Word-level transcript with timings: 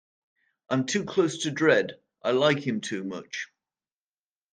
I'm 0.67 0.87
too 0.87 1.03
close 1.03 1.43
to 1.43 1.51
Dredd, 1.51 1.91
I 2.23 2.31
like 2.31 2.57
him 2.65 2.81
too 2.81 3.03
much. 3.03 3.49